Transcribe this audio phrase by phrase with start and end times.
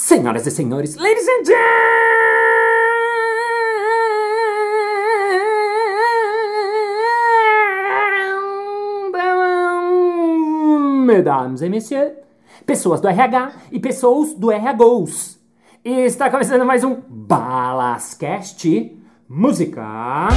[0.00, 1.58] Senhoras e senhores, ladies and gentlemen,
[11.04, 12.12] mesdames et messieurs,
[12.64, 15.36] pessoas do RH e pessoas do RHGOs.
[15.84, 18.96] E está começando mais um Balascast
[19.28, 20.28] Música.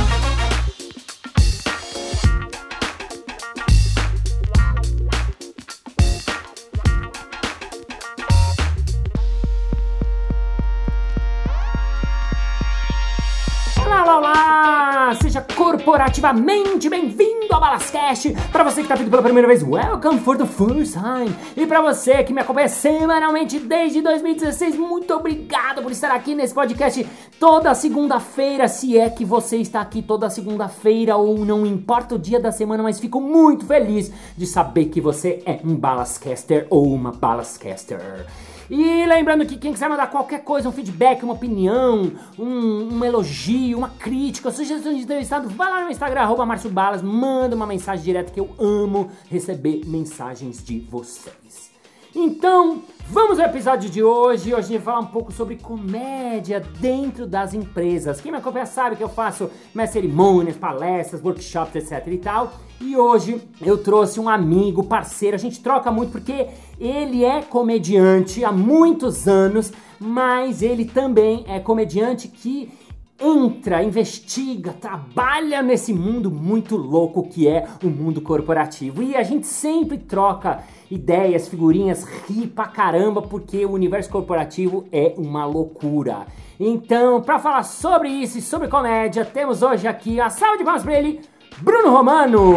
[16.11, 18.35] Corporativamente bem-vindo ao Balascast!
[18.51, 21.33] Para você que está vindo pela primeira vez, welcome for the first time!
[21.55, 26.53] E para você que me acompanha semanalmente desde 2016, muito obrigado por estar aqui nesse
[26.53, 27.07] podcast
[27.39, 32.41] toda segunda-feira, se é que você está aqui toda segunda-feira ou não importa o dia
[32.41, 37.13] da semana, mas fico muito feliz de saber que você é um Balascaster ou uma
[37.13, 38.27] Balascaster.
[38.73, 43.77] E lembrando que quem quiser mandar qualquer coisa, um feedback, uma opinião, um, um elogio,
[43.77, 48.05] uma crítica, sugestão de entrevistado, vai lá no Instagram, arroba Márcio Balas, manda uma mensagem
[48.05, 51.70] direta que eu amo receber mensagens de vocês.
[52.13, 54.53] Então, vamos ao episódio de hoje.
[54.53, 58.19] Hoje a gente vai falar um pouco sobre comédia dentro das empresas.
[58.19, 62.53] Quem me acompanha sabe que eu faço minhas cerimônias, palestras, workshops, etc e tal.
[62.81, 65.35] E hoje eu trouxe um amigo, parceiro.
[65.35, 71.61] A gente troca muito porque ele é comediante há muitos anos, mas ele também é
[71.61, 72.73] comediante que
[73.21, 79.01] entra, investiga, trabalha nesse mundo muito louco que é o mundo corporativo.
[79.01, 80.61] E a gente sempre troca
[80.91, 86.27] ideias, figurinhas, ri pra caramba, porque o universo corporativo é uma loucura.
[86.59, 90.83] Então, para falar sobre isso e sobre comédia, temos hoje aqui a salva de palmas
[90.83, 91.21] pra ele,
[91.59, 92.53] Bruno Romano.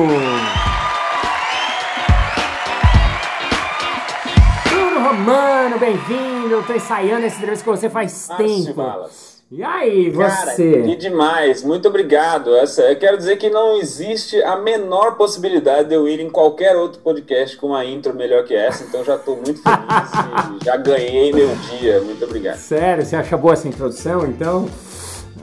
[4.68, 6.62] Bruno Romano, bem-vindo.
[6.66, 8.74] Tô ensaiando essa entrevista com você faz tempo.
[8.74, 9.33] Balas.
[9.56, 10.82] E aí, Cara, você?
[10.82, 12.56] que demais, muito obrigado.
[12.56, 16.74] Essa, eu quero dizer que não existe a menor possibilidade de eu ir em qualquer
[16.74, 20.76] outro podcast com uma intro melhor que essa, então já estou muito feliz e já
[20.76, 22.00] ganhei meu dia.
[22.00, 22.56] Muito obrigado.
[22.56, 24.68] Sério, você acha boa essa introdução, então?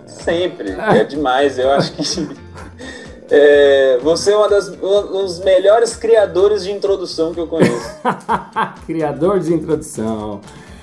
[0.06, 1.58] Sempre, é demais.
[1.58, 2.04] Eu acho que
[3.32, 7.98] é, você é uma das, um dos melhores criadores de introdução que eu conheço.
[8.86, 10.42] Criador de introdução.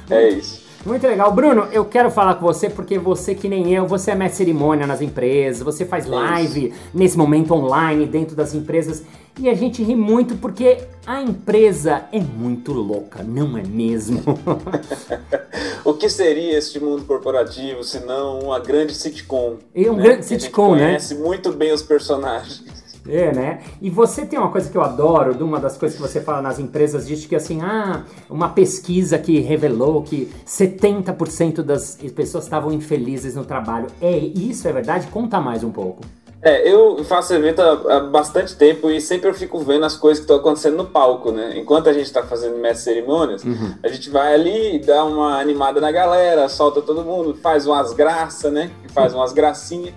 [0.09, 0.58] É isso.
[0.85, 1.33] Muito legal.
[1.33, 4.87] Bruno, eu quero falar com você porque você, que nem eu, você é mestre cerimônia
[4.87, 9.03] nas empresas, você faz live nesse momento online dentro das empresas
[9.39, 14.23] e a gente ri muito porque a empresa é muito louca, não é mesmo?
[15.85, 19.57] O que seria este mundo corporativo se não uma grande sitcom?
[19.75, 20.03] É um né?
[20.03, 20.87] grande Que a gente sitcom, né?
[20.87, 22.63] conhece muito bem os personagens.
[23.09, 23.61] É, né?
[23.81, 26.43] E você tem uma coisa que eu adoro, de uma das coisas que você fala
[26.43, 32.73] nas empresas, diz que assim, ah, uma pesquisa que revelou que 70% das pessoas estavam
[32.73, 33.87] infelizes no trabalho.
[34.01, 35.07] É, isso é verdade?
[35.09, 36.03] Conta mais um pouco.
[36.41, 40.21] É, eu faço evento há, há bastante tempo e sempre eu fico vendo as coisas
[40.21, 41.59] que estão acontecendo no palco, né?
[41.59, 43.43] Enquanto a gente está fazendo mestre cerimônias,
[43.83, 48.53] a gente vai ali, dá uma animada na galera, solta todo mundo, faz umas graças,
[48.53, 48.71] né?
[48.95, 49.93] Faz umas gracinhas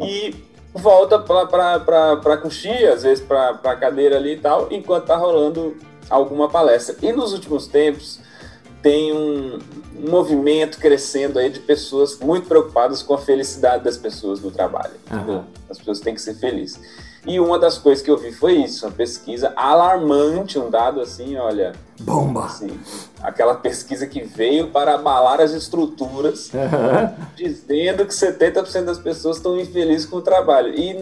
[0.00, 0.34] e
[0.74, 1.78] volta pra,
[2.16, 5.76] pra coxia, às vezes pra, pra cadeira ali e tal, enquanto tá rolando
[6.08, 6.96] alguma palestra.
[7.02, 8.20] E nos últimos tempos
[8.82, 9.58] tem um,
[9.96, 14.94] um movimento crescendo aí de pessoas muito preocupadas com a felicidade das pessoas no trabalho.
[15.10, 15.44] Aham.
[15.68, 16.80] As pessoas têm que ser felizes.
[17.26, 21.36] E uma das coisas que eu vi foi isso, uma pesquisa alarmante, um dado assim,
[21.36, 22.46] olha, Bomba!
[22.46, 22.70] assim,
[23.22, 26.50] aquela pesquisa que veio para abalar as estruturas
[27.36, 30.74] dizendo que 70% das pessoas estão infelizes com o trabalho.
[30.74, 30.96] E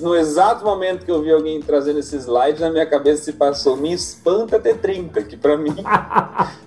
[0.00, 3.76] no exato momento que eu vi alguém trazendo esse slide, na minha cabeça se passou,
[3.76, 5.74] me espanta ter 30, que para mim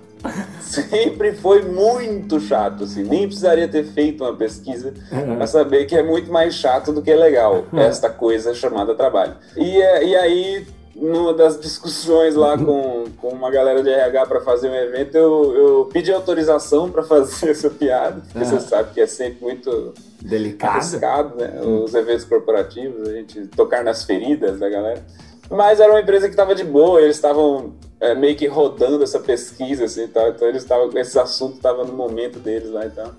[0.62, 6.04] sempre foi muito chato, assim, nem precisaria ter feito uma pesquisa para saber que é
[6.04, 9.36] muito mais chato do que legal, esta coisa chamada trabalho.
[9.56, 14.42] E, é- e aí, numa das discussões lá com, com uma galera de RH para
[14.42, 19.02] fazer um evento, eu, eu pedi autorização para fazer essa piada, porque você sabe que
[19.02, 20.72] é sempre muito Delicado.
[20.74, 21.62] arriscado, né?
[21.62, 25.02] Os eventos corporativos, a gente tocar nas feridas da galera.
[25.50, 29.20] Mas era uma empresa que estava de boa, eles estavam é, meio que rodando essa
[29.20, 33.12] pesquisa, assim, tal, então eles estavam, esse assunto estava no momento deles lá, então.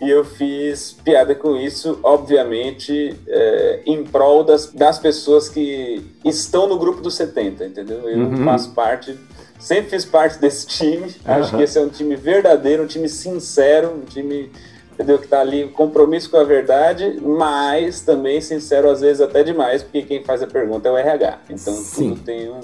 [0.00, 6.66] E eu fiz piada com isso, obviamente, é, em prol das, das pessoas que estão
[6.66, 8.08] no grupo dos 70, entendeu?
[8.08, 8.44] Eu Uhum.
[8.44, 9.18] faço parte,
[9.58, 11.56] sempre fiz parte desse time, acho Aham.
[11.56, 14.50] que esse é um time verdadeiro, um time sincero, um time
[14.92, 15.18] entendeu?
[15.18, 20.02] Que tá ali compromisso com a verdade, mas também sincero às vezes até demais, porque
[20.02, 21.38] quem faz a pergunta é o RH.
[21.50, 22.10] Então Sim.
[22.10, 22.60] tudo tem um,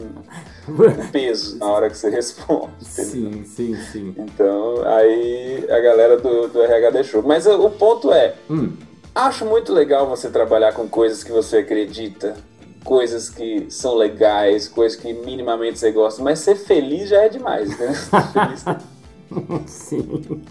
[1.13, 2.73] peso na hora que você responde.
[2.81, 4.15] Sim, sim, sim.
[4.17, 7.23] Então, aí a galera do, do RH deixou.
[7.23, 8.73] Mas o ponto é, hum.
[9.15, 12.37] acho muito legal você trabalhar com coisas que você acredita,
[12.85, 17.79] coisas que são legais, coisas que minimamente você gosta, mas ser feliz já é demais,
[17.79, 17.95] né?
[19.67, 20.43] sim.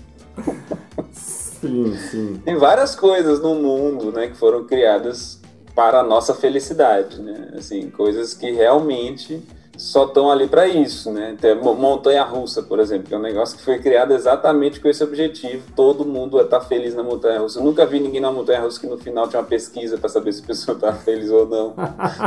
[1.12, 2.42] sim, sim.
[2.46, 5.40] Tem várias coisas no mundo, né, que foram criadas
[5.76, 7.54] para a nossa felicidade, né?
[7.58, 9.42] Assim, coisas que realmente
[9.80, 11.38] só estão ali para isso, né?
[11.40, 15.02] Tem montanha russa, por exemplo, que é um negócio que foi criado exatamente com esse
[15.02, 15.64] objetivo.
[15.74, 17.60] Todo mundo estar tá feliz na montanha russa.
[17.60, 20.34] Eu nunca vi ninguém na montanha russa que no final tinha uma pesquisa para saber
[20.34, 21.72] se a pessoa está feliz ou não.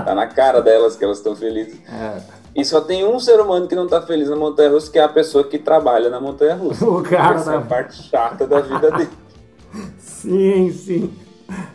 [0.02, 1.78] tá na cara delas que elas estão felizes.
[1.86, 2.22] É.
[2.56, 5.02] E só tem um ser humano que não está feliz na montanha russa, que é
[5.02, 6.88] a pessoa que trabalha na montanha russa.
[6.88, 7.52] O cara Essa da...
[7.52, 9.10] é a parte chata da vida dele.
[10.00, 11.12] sim, sim.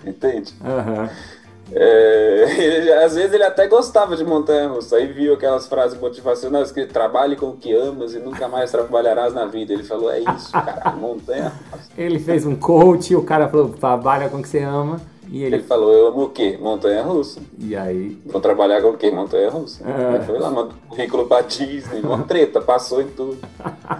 [0.03, 0.56] Entende?
[0.65, 1.03] Aham.
[1.03, 1.37] Uhum.
[1.72, 6.72] É, ele, às vezes ele até gostava de montanha russa, aí viu aquelas frases motivacionais
[6.72, 9.74] que trabalhe com o que amas e nunca mais trabalharás na vida.
[9.74, 11.90] Ele falou: É isso, cara, montanha russa.
[11.98, 15.02] Ele fez um coach, o cara falou: Trabalha com o que você ama.
[15.30, 15.58] E ele...
[15.58, 16.58] ele falou: Eu amo o quê?
[16.60, 17.42] Montanha russa.
[17.60, 18.18] E aí?
[18.25, 19.12] Vou trabalhar com o quê?
[19.12, 19.84] Montanha russa.
[19.86, 20.16] É.
[20.16, 23.38] Ele foi lá, mandou currículo pra Disney, uma treta, passou em tudo.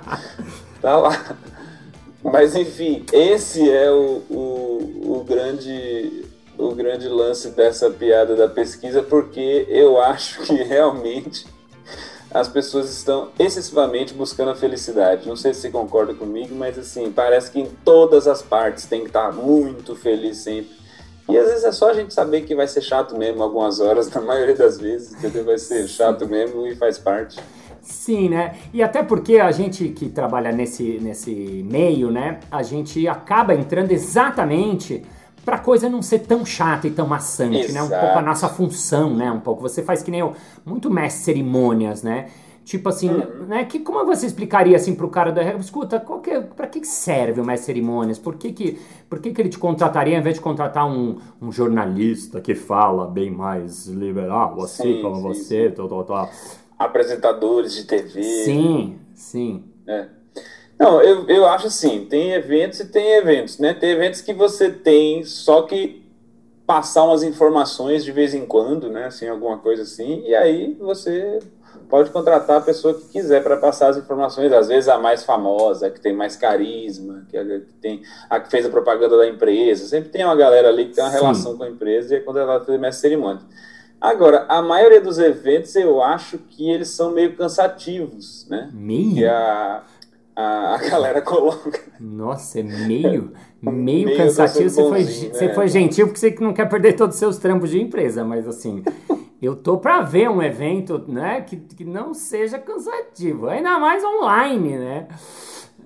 [0.82, 1.36] tá lá.
[2.24, 6.26] Mas enfim, esse é o, o, o grande
[6.58, 11.46] o grande lance dessa piada da pesquisa, porque eu acho que realmente
[12.32, 15.28] as pessoas estão excessivamente buscando a felicidade.
[15.28, 19.02] Não sei se você concorda comigo, mas assim, parece que em todas as partes tem
[19.02, 20.76] que estar muito feliz sempre.
[21.30, 24.10] E às vezes é só a gente saber que vai ser chato mesmo algumas horas,
[24.14, 25.46] na maioria das vezes, entendeu?
[25.46, 27.40] Vai ser chato mesmo e faz parte.
[27.82, 28.56] Sim, né?
[28.74, 31.32] E até porque a gente que trabalha nesse, nesse
[31.70, 32.40] meio, né?
[32.52, 35.06] A gente acaba entrando exatamente
[35.48, 37.74] pra coisa não ser tão chata e tão maçante, Exato.
[37.74, 37.82] né?
[37.82, 39.32] Um pouco a nossa função, né?
[39.32, 39.62] Um pouco.
[39.62, 40.34] Você faz que nem eu,
[40.66, 42.28] muito mestre cerimônias, né?
[42.66, 43.46] Tipo assim, uhum.
[43.48, 43.64] né?
[43.64, 47.40] Que, como você explicaria assim pro cara da escuta, qual que, é, pra que serve
[47.40, 48.20] o mestre cerimônias?
[48.20, 48.78] Por que que,
[49.10, 53.08] por que que ele te contrataria ao invés de contratar um, um jornalista que fala
[53.08, 55.76] bem mais liberal, assim sim, como sim, você, sim.
[55.78, 56.30] tal, tal, tal.
[56.78, 58.22] Apresentadores de TV.
[58.22, 59.64] Sim, sim.
[59.88, 60.17] É.
[60.80, 63.74] Não, eu, eu acho assim, tem eventos e tem eventos, né?
[63.74, 66.06] Tem eventos que você tem só que
[66.68, 69.06] passar umas informações de vez em quando, né?
[69.06, 71.40] Assim, alguma coisa assim, e aí você
[71.90, 75.90] pode contratar a pessoa que quiser para passar as informações, às vezes a mais famosa,
[75.90, 80.10] que tem mais carisma, que, que tem a que fez a propaganda da empresa, sempre
[80.10, 81.18] tem uma galera ali que tem uma Sim.
[81.18, 83.42] relação com a empresa e é contratada para fazer cerimônia.
[84.00, 88.70] Agora, a maioria dos eventos eu acho que eles são meio cansativos, né?
[88.72, 89.32] Meio?
[89.32, 89.84] A,
[90.38, 91.82] a, a galera coloca.
[92.00, 94.70] Nossa, é meio, meio, meio cansativo.
[94.70, 97.82] Você foi, você foi gentil porque você não quer perder todos os seus trampos de
[97.82, 98.84] empresa, mas assim,
[99.42, 104.78] eu tô para ver um evento, né, que, que não seja cansativo, ainda mais online,
[104.78, 105.08] né?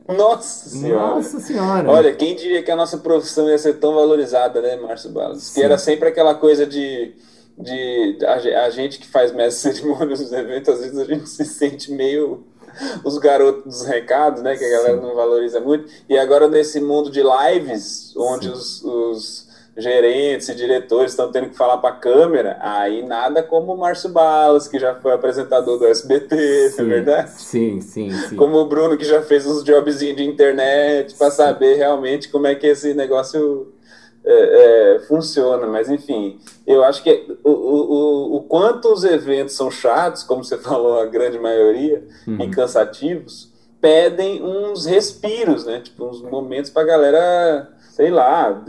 [0.06, 1.15] Nossa senhora.
[1.15, 1.89] Nossa senhora.
[1.89, 5.54] Olha, quem diria que a nossa profissão ia ser tão valorizada, né, Márcio Balas?
[5.54, 7.15] Que era sempre aquela coisa de
[7.57, 11.45] de a, a gente que faz mestre cerimônias nos eventos, às vezes a gente se
[11.45, 12.44] sente meio
[13.04, 14.56] os garotos dos recados, né?
[14.56, 15.88] Que a galera não valoriza muito.
[16.10, 21.56] E agora nesse mundo de lives, onde os, os, gerentes e diretores estão tendo que
[21.56, 25.88] falar para a câmera, aí nada como o Márcio Balas, que já foi apresentador do
[25.88, 27.31] SBT, sim, não é verdade?
[27.31, 28.36] Sim, sim, sim.
[28.36, 32.56] Como o Bruno, que já fez uns jobzinhos de internet, para saber realmente como é
[32.56, 33.71] que esse negócio
[34.23, 39.71] é, é, funciona, mas enfim, eu acho que o, o, o quanto os eventos são
[39.71, 42.42] chatos, como você falou, a grande maioria, uhum.
[42.42, 43.51] e cansativos,
[43.81, 45.80] pedem uns respiros, né?
[45.80, 48.63] Tipo, uns momentos para a galera, sei lá,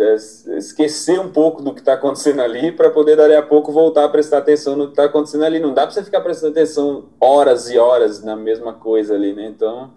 [0.57, 4.09] esquecer um pouco do que está acontecendo ali para poder dali a pouco voltar a
[4.09, 5.61] prestar atenção no que está acontecendo ali.
[5.61, 9.45] Não dá para você ficar prestando atenção horas e horas na mesma coisa ali, né?
[9.45, 9.91] Então,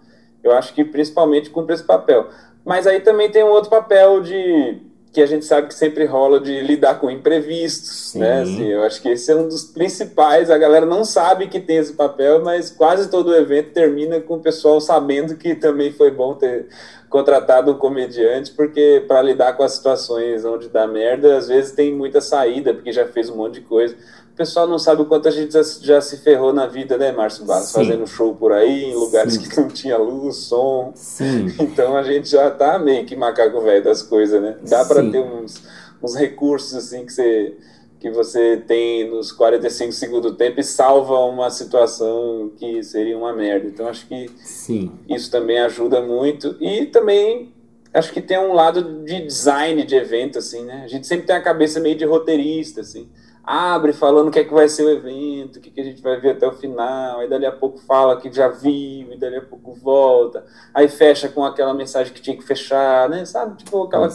[0.44, 2.28] eu acho que principalmente cumpre esse papel.
[2.62, 4.82] Mas aí também tem um outro papel de
[5.16, 8.18] que a gente sabe que sempre rola de lidar com imprevistos, Sim.
[8.18, 8.42] né?
[8.42, 10.50] Assim, eu acho que esse é um dos principais.
[10.50, 14.34] A galera não sabe que tem esse papel, mas quase todo o evento termina com
[14.34, 16.66] o pessoal sabendo que também foi bom ter
[17.08, 21.94] contratado um comediante, porque para lidar com as situações onde dá merda, às vezes tem
[21.94, 23.96] muita saída, porque já fez um monte de coisa
[24.36, 27.10] o pessoal não sabe o quanto a gente já, já se ferrou na vida, né,
[27.10, 27.72] Márcio Barros?
[27.72, 29.48] Fazendo show por aí, em lugares Sim.
[29.48, 30.92] que não tinha luz, som.
[30.94, 31.46] Sim.
[31.58, 34.58] Então a gente já tá meio que macaco velho das coisas, né?
[34.68, 35.62] Dá para ter uns,
[36.02, 37.56] uns recursos assim que você,
[37.98, 43.32] que você tem nos 45 segundos do tempo e salva uma situação que seria uma
[43.32, 43.66] merda.
[43.66, 44.92] Então acho que Sim.
[45.08, 46.56] isso também ajuda muito.
[46.60, 47.54] E também
[47.94, 50.82] acho que tem um lado de design de evento, assim, né?
[50.84, 53.08] A gente sempre tem a cabeça meio de roteirista, assim
[53.46, 56.02] abre falando o que é que vai ser o evento, o que, que a gente
[56.02, 59.36] vai ver até o final, aí dali a pouco fala que já viu, e dali
[59.36, 63.24] a pouco volta, aí fecha com aquela mensagem que tinha que fechar, né?
[63.24, 63.56] Sabe?
[63.58, 64.08] Tipo aquela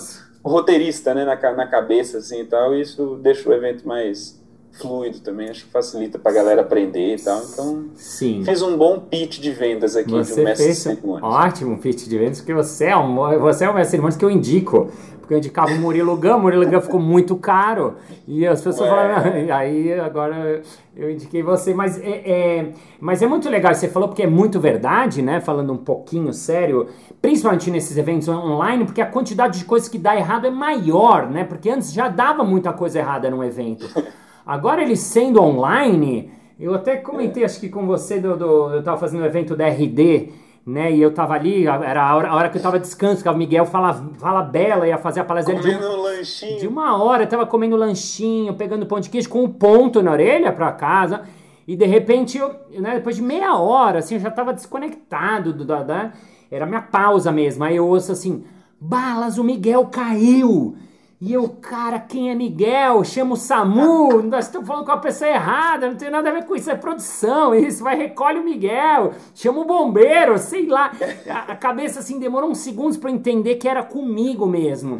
[0.43, 4.40] roteirista, né, na, na cabeça, assim e tal, e isso deixa o evento mais
[4.71, 7.41] fluido também, acho que facilita pra galera aprender e tal.
[7.43, 8.43] Então, Sim.
[8.43, 11.23] fiz um bom pitch de vendas aqui você de um mestre fez de cerimônias.
[11.23, 14.25] Ótimo pitch de vendas, porque você é um, você é um mestre de cerimônias que
[14.25, 14.89] eu indico.
[15.19, 17.95] Porque eu indicava o Murilo Gun, o Murilo Gun ficou muito caro.
[18.27, 18.95] E as pessoas Ué.
[18.95, 20.61] falaram, aí agora
[20.95, 21.73] eu indiquei você.
[21.73, 25.39] Mas é, é, mas é muito legal, você falou porque é muito verdade, né?
[25.39, 26.87] Falando um pouquinho sério,
[27.21, 31.43] principalmente nesses eventos online, porque a quantidade de coisas que dá errado é maior, né?
[31.43, 33.87] Porque antes já dava muita coisa errada num evento.
[34.45, 38.97] Agora ele sendo online, eu até comentei, acho que com você, do, do eu estava
[38.97, 40.29] fazendo o um evento da RD,
[40.65, 40.91] né?
[40.91, 43.35] E eu tava ali, era a hora, a hora que eu tava descanso, que o
[43.35, 46.59] Miguel fala, fala bela, ia fazer a palestra comendo de, um, lanchinho.
[46.59, 50.11] de uma hora, eu tava comendo lanchinho, pegando pão de queijo com um ponto na
[50.11, 51.23] orelha pra casa.
[51.67, 55.65] E de repente, eu, né, depois de meia hora, assim, eu já tava desconectado do,
[55.65, 56.11] da, da,
[56.51, 57.63] era minha pausa mesmo.
[57.63, 58.43] Aí eu ouço assim:
[58.79, 60.75] Balas, o Miguel caiu.
[61.23, 63.03] E eu, cara, quem é Miguel?
[63.03, 66.45] Chama o SAMU, nós estamos falando com a pessoa errada, não tem nada a ver
[66.45, 70.91] com isso, é produção, isso, vai, recolhe o Miguel, chama o bombeiro, sei lá.
[71.29, 74.99] A, a cabeça, assim, demorou uns segundos para entender que era comigo mesmo.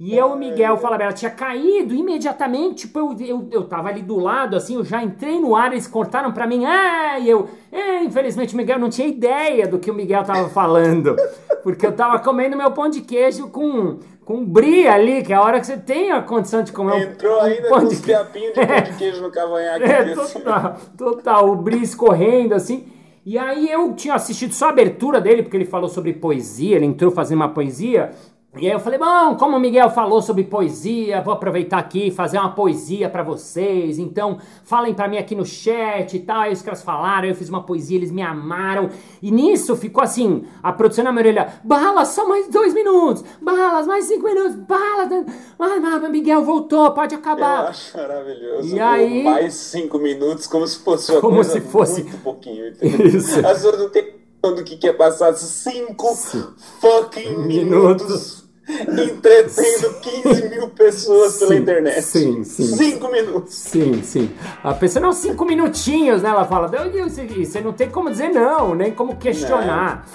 [0.00, 4.02] E eu, o Miguel, falava, ela tinha caído imediatamente, tipo, eu, eu, eu tava ali
[4.02, 7.48] do lado, assim, eu já entrei no ar, eles cortaram pra mim, ah, e eu,
[7.70, 11.14] é, infelizmente o Miguel não tinha ideia do que o Miguel tava falando,
[11.62, 15.42] porque eu tava comendo meu pão de queijo com com brie ali, que é a
[15.42, 17.96] hora que você tem a condição de comer Entrou um, ainda pão com de...
[17.96, 19.84] fiapinhos de pão de queijo no cavanhaque.
[19.92, 22.86] É, total, total, o brie escorrendo assim.
[23.24, 26.86] E aí eu tinha assistido só a abertura dele, porque ele falou sobre poesia, ele
[26.86, 28.10] entrou fazendo uma poesia,
[28.54, 32.10] e aí eu falei, bom, como o Miguel falou sobre poesia, vou aproveitar aqui e
[32.10, 33.98] fazer uma poesia para vocês.
[33.98, 36.42] Então, falem para mim aqui no chat e tal.
[36.42, 38.90] Aí os caras falaram, eu fiz uma poesia, eles me amaram.
[39.22, 43.86] E nisso ficou assim, a produção na minha orelha, balas, só mais dois minutos, balas,
[43.86, 45.24] mais cinco minutos, balas.
[45.58, 47.62] Ah, Miguel voltou, pode acabar.
[47.62, 48.76] Eu acho maravilhoso.
[48.76, 49.22] E aí...
[49.22, 52.02] Mais cinco minutos, como se fosse uma como se fosse...
[52.02, 52.68] muito pouquinho.
[52.68, 53.06] Entendeu?
[53.06, 53.38] Isso.
[53.38, 57.46] As pessoas não têm do que quer passar cinco fucking minutos.
[57.46, 62.02] minutos entretendo 15 mil pessoas sim, pela internet.
[62.02, 62.76] Sim, sim.
[62.76, 63.54] Cinco minutos.
[63.54, 64.30] Sim, sim.
[64.62, 66.30] A pessoa não, cinco minutinhos, né?
[66.30, 70.06] Ela fala, você não tem como dizer não, nem como questionar.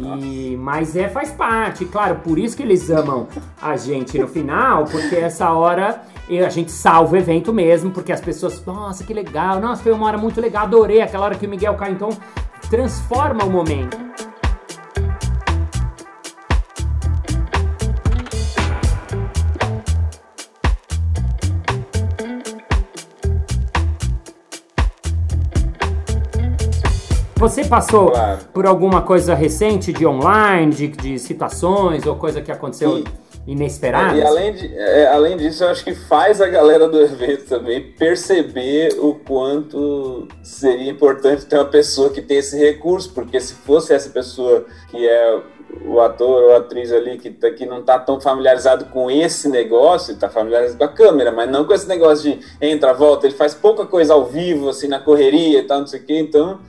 [0.00, 3.28] E, mas é, faz parte, claro, por isso que eles amam
[3.60, 8.20] a gente no final, porque essa hora a gente salva o evento mesmo, porque as
[8.20, 11.48] pessoas, nossa, que legal, nossa, foi uma hora muito legal, adorei aquela hora que o
[11.48, 12.08] Miguel cai, então
[12.70, 13.98] transforma o momento.
[27.42, 28.38] Você passou claro.
[28.54, 33.04] por alguma coisa recente de online, de, de situações ou coisa que aconteceu Sim.
[33.48, 34.16] inesperada?
[34.16, 37.82] E além, de, é, além disso, eu acho que faz a galera do evento também
[37.98, 43.92] perceber o quanto seria importante ter uma pessoa que tem esse recurso, porque se fosse
[43.92, 45.42] essa pessoa que é
[45.84, 49.48] o ator ou a atriz ali que, tá, que não está tão familiarizado com esse
[49.48, 53.34] negócio, está familiarizado com a câmera, mas não com esse negócio de entra, volta, ele
[53.34, 56.60] faz pouca coisa ao vivo, assim, na correria e tal, não sei o quê, então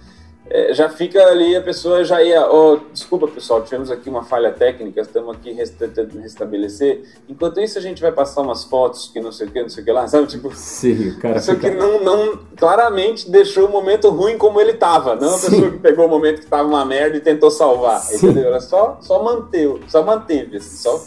[0.53, 4.51] é, já fica ali, a pessoa já ia, oh, desculpa pessoal, tivemos aqui uma falha
[4.51, 7.01] técnica, estamos aqui tentando restabelecer.
[7.27, 9.81] Enquanto isso, a gente vai passar umas fotos que não sei o que, não sei
[9.81, 10.27] o que lá, sabe?
[10.27, 11.41] Tipo, Sim, cara.
[11.41, 11.71] Só fica...
[11.71, 15.49] que não, não, claramente deixou o momento ruim como ele estava, não a Sim.
[15.49, 18.17] pessoa que pegou o momento que estava uma merda e tentou salvar, Sim.
[18.17, 18.45] entendeu?
[18.45, 21.01] Ela só, só manteve, só manteve, assim, só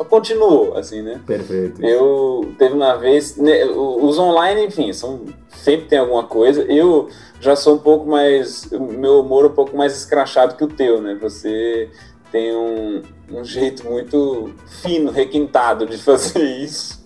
[0.00, 1.20] só continuou, assim, né?
[1.26, 1.84] Perfeito.
[1.84, 6.62] Eu teve uma vez, né, os online, enfim, são sempre tem alguma coisa.
[6.62, 10.68] Eu já sou um pouco mais, meu humor é um pouco mais escrachado que o
[10.68, 11.18] teu, né?
[11.20, 11.90] Você
[12.32, 14.50] tem um, um jeito muito
[14.82, 17.00] fino, requintado de fazer isso.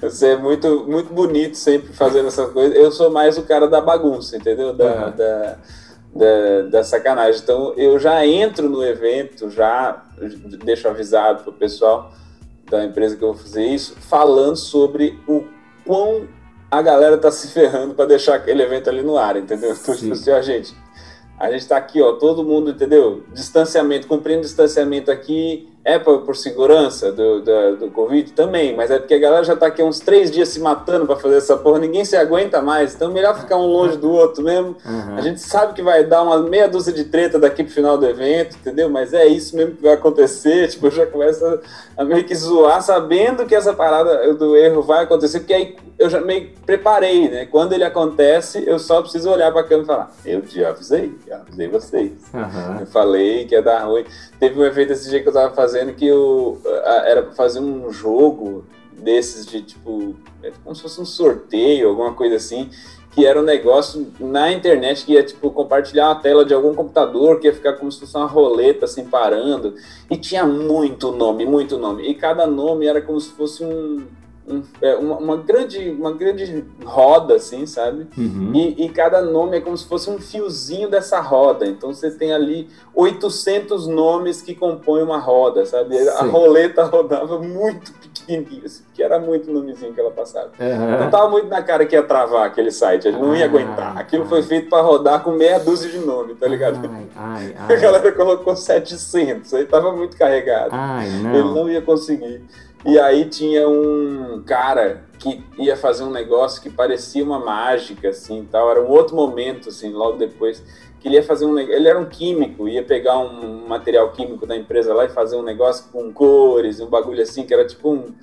[0.00, 2.76] Você é muito, muito bonito sempre fazendo essas coisas.
[2.76, 4.72] Eu sou mais o cara da bagunça, entendeu?
[4.72, 5.16] Da, uhum.
[5.16, 5.58] da,
[6.14, 7.40] da, da, sacanagem.
[7.42, 10.04] Então eu já entro no evento, já
[10.64, 12.12] deixo avisado pro pessoal
[12.70, 15.44] da empresa que eu vou fazer isso, falando sobre o
[15.84, 16.28] quão
[16.70, 19.72] a galera tá se ferrando para deixar aquele evento ali no ar, entendeu?
[19.72, 20.74] Então, tipo assim, ó, gente,
[21.38, 23.24] a gente tá aqui, ó, todo mundo, entendeu?
[23.32, 28.32] Distanciamento, cumprindo distanciamento aqui, É por, por segurança do, do, do, Covid?
[28.34, 31.16] Também, mas é porque a galera já tá aqui uns três dias se matando para
[31.16, 34.76] fazer essa porra, ninguém se aguenta mais, então melhor ficar um longe do outro mesmo.
[34.84, 35.16] Uhum.
[35.16, 38.06] A gente sabe que vai dar uma meia dúzia de treta daqui pro final do
[38.06, 38.88] evento, entendeu?
[38.88, 41.44] Mas é isso mesmo que vai acontecer, tipo, eu já começo
[41.96, 46.08] a meio que zoar, sabendo que essa parada do erro vai acontecer, porque aí eu
[46.08, 47.46] já meio preparei, né?
[47.46, 51.36] Quando ele acontece, eu só preciso olhar pra câmera e falar, eu já avisei, já
[51.38, 52.12] avisei vocês.
[52.32, 52.80] Uhum.
[52.80, 54.04] Eu falei que ia dar ruim.
[54.38, 56.60] Teve um evento esse dia que eu tava fazendo que eu,
[57.04, 62.36] era fazer um jogo desses de tipo, é como se fosse um sorteio, alguma coisa
[62.36, 62.70] assim,
[63.10, 67.40] que era um negócio na internet que ia tipo compartilhar a tela de algum computador,
[67.40, 69.74] que ia ficar como se fosse uma roleta assim parando,
[70.10, 74.06] e tinha muito nome, muito nome, e cada nome era como se fosse um
[74.46, 78.08] um, é, uma, uma, grande, uma grande roda, assim, sabe?
[78.16, 78.50] Uhum.
[78.54, 81.64] E, e, cada nome é como se fosse um fiozinho dessa roda.
[81.64, 85.96] Então você tem ali 800 nomes que compõem uma roda, sabe?
[85.96, 86.08] Sim.
[86.08, 90.50] A roleta rodava muito pequenininho, assim, que era muito nomezinho que ela passava.
[90.58, 91.00] Uhum.
[91.00, 93.96] Não tava muito na cara que ia travar aquele site, ele não ia aguentar.
[93.96, 94.28] Aquilo ai.
[94.28, 96.80] foi feito para rodar com meia dúzia de nome, tá ligado?
[97.16, 100.74] Ai, ai, a galera colocou 700, aí tava muito carregado.
[100.74, 101.34] Não.
[101.34, 102.42] Ele não ia conseguir.
[102.84, 108.46] E aí tinha um cara que ia fazer um negócio que parecia uma mágica, assim,
[108.50, 108.70] tal.
[108.70, 110.62] Era um outro momento, assim, logo depois
[111.02, 114.56] que ele ia fazer um ele era um químico, ia pegar um material químico da
[114.56, 118.14] empresa lá e fazer um negócio com cores, um bagulho assim que era tipo um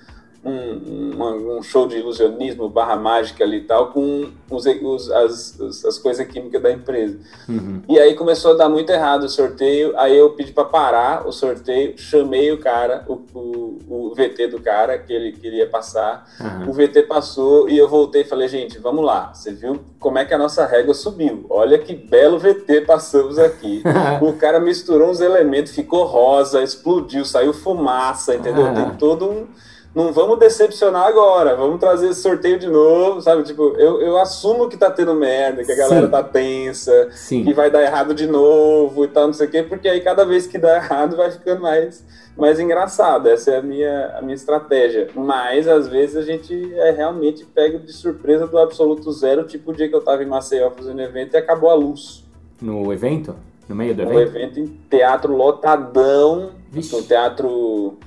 [0.43, 5.97] um, um, show de ilusionismo barra mágica ali e tal, com os, os, as, as
[5.97, 7.19] coisas químicas da empresa.
[7.47, 7.81] Uhum.
[7.89, 11.31] E aí começou a dar muito errado o sorteio, aí eu pedi para parar o
[11.31, 16.69] sorteio, chamei o cara, o, o, o, VT do cara que ele queria passar, uhum.
[16.69, 20.25] o VT passou e eu voltei e falei, gente, vamos lá, você viu como é
[20.25, 23.83] que a nossa régua subiu, olha que belo VT passamos aqui.
[24.21, 28.65] o cara misturou uns elementos, ficou rosa, explodiu, saiu fumaça, entendeu?
[28.65, 28.73] Uhum.
[28.73, 29.47] Tem todo um
[29.93, 33.41] não vamos decepcionar agora, vamos trazer esse sorteio de novo, sabe?
[33.43, 36.11] Tipo, eu, eu assumo que tá tendo merda, que a galera Sim.
[36.11, 37.43] tá tensa, Sim.
[37.43, 40.23] que vai dar errado de novo e tal, não sei o quê, porque aí cada
[40.25, 42.05] vez que dá errado vai ficando mais,
[42.37, 43.27] mais engraçado.
[43.27, 45.07] Essa é a minha, a minha estratégia.
[45.15, 49.73] Mas às vezes a gente é realmente pega de surpresa do absoluto zero, tipo o
[49.73, 52.23] dia que eu tava em Maceió fazendo evento e acabou a luz.
[52.61, 53.35] No evento?
[53.67, 54.13] No meio do evento?
[54.13, 57.97] No evento em teatro lotadão, no teatro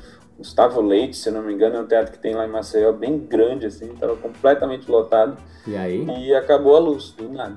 [0.42, 3.16] Gustavo Leite, se não me engano, é um teatro que tem lá em Maceió, bem
[3.16, 5.36] grande, assim, estava completamente lotado.
[5.64, 6.04] E aí?
[6.04, 7.56] E acabou a luz, do nada.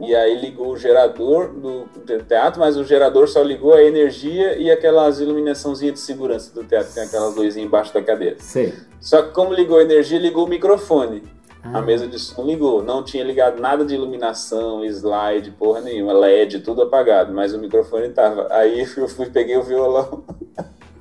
[0.00, 1.86] E aí ligou o gerador do,
[2.26, 6.92] teatro, mas o gerador só ligou a energia e aquelas iluminaçãozinhas de segurança do teatro,
[6.94, 8.36] tem aquelas luzinhas embaixo da cadeira.
[8.38, 8.72] Sim.
[8.98, 11.22] Só que como ligou a energia, ligou o microfone.
[11.62, 11.78] Ah.
[11.78, 12.82] A mesa de som ligou.
[12.82, 18.08] Não tinha ligado nada de iluminação, slide, porra nenhuma, LED, tudo apagado, mas o microfone
[18.08, 18.48] tava.
[18.50, 20.24] Aí eu fui, peguei o violão.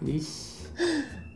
[0.05, 0.51] Ixi.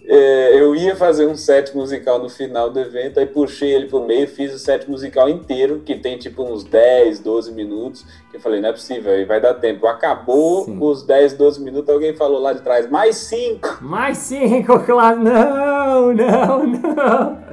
[0.07, 4.05] É, eu ia fazer um set musical no final do evento, aí puxei ele pro
[4.05, 8.39] meio, fiz o set musical inteiro, que tem tipo uns 10, 12 minutos, que eu
[8.39, 9.87] falei, não é possível, aí vai dar tempo.
[9.87, 10.77] Acabou Sim.
[10.79, 13.79] os 10, 12 minutos, alguém falou lá de trás, mais 5!
[13.81, 17.45] Mais 5, claro, não, não, não!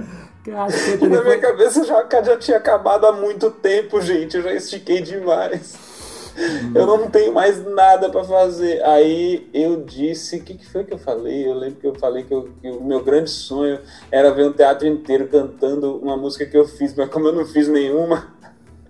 [0.45, 5.01] Caceta, Na minha cabeça já, já tinha acabado há muito tempo, gente, eu já estiquei
[5.01, 5.92] demais.
[6.75, 8.83] eu não tenho mais nada para fazer.
[8.85, 11.47] Aí eu disse, o que, que, foi que eu falei?
[11.47, 13.79] Eu lembro que eu falei que, eu, que, o meu grande sonho
[14.11, 17.47] era ver um teatro inteiro cantando uma música que eu fiz, mas como eu não
[17.47, 18.29] fiz nenhuma,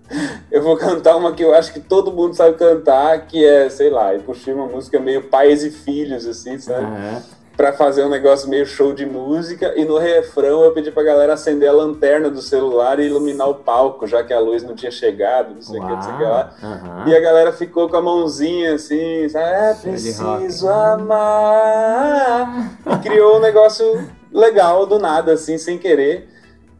[0.51, 3.89] eu vou cantar uma que eu acho que todo mundo sabe cantar, que é, sei
[3.89, 6.85] lá, eu puxei uma música meio pais e filhos, assim, sabe?
[6.85, 11.03] Uhum para fazer um negócio meio show de música e no refrão eu pedi pra
[11.03, 14.75] galera acender a lanterna do celular e iluminar o palco, já que a luz não
[14.75, 16.51] tinha chegado, não sei o que, não sei o que lá.
[16.63, 17.07] Uhum.
[17.07, 19.45] E a galera ficou com a mãozinha assim, sabe?
[19.45, 22.71] É preciso amar.
[22.85, 26.32] E criou um negócio legal do nada, assim, sem querer.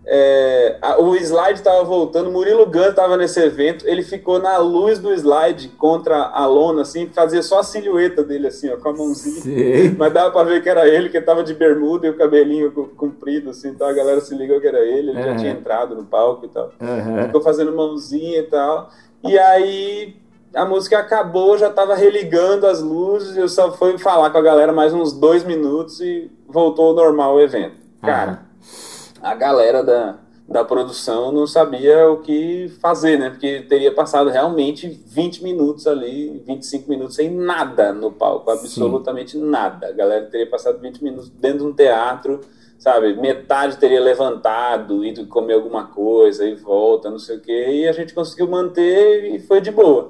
[0.05, 4.99] É, a, o slide estava voltando, Murilo Gun estava nesse evento, ele ficou na luz
[4.99, 8.93] do slide contra a lona, assim, fazia só a silhueta dele, assim, ó, com a
[8.93, 9.41] mãozinha.
[9.41, 9.95] Sim.
[9.97, 13.51] Mas dava para ver que era ele, que estava de bermuda e o cabelinho comprido,
[13.51, 15.23] assim, então a galera se ligou que era ele, ele uhum.
[15.23, 16.71] já tinha entrado no palco e tal.
[16.81, 17.23] Uhum.
[17.25, 18.89] Ficou fazendo mãozinha e tal.
[19.23, 20.17] E aí
[20.53, 24.73] a música acabou, já estava religando as luzes, eu só fui falar com a galera
[24.73, 27.77] mais uns dois minutos e voltou ao normal o evento.
[28.01, 28.31] Cara.
[28.31, 28.52] Uhum
[29.23, 33.29] a galera da, da produção não sabia o que fazer, né?
[33.29, 39.45] Porque teria passado realmente 20 minutos ali, 25 minutos sem nada no palco, absolutamente Sim.
[39.49, 39.87] nada.
[39.87, 42.41] A galera teria passado 20 minutos dentro de um teatro,
[42.77, 43.15] sabe?
[43.15, 47.93] Metade teria levantado, ido comer alguma coisa e volta, não sei o quê, e a
[47.93, 50.09] gente conseguiu manter e foi de boa.